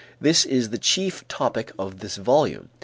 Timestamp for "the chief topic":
0.71-1.73